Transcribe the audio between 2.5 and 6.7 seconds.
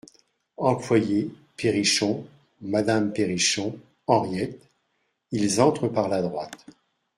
Madame Perrichon, Henriette Ils entrent par la droite.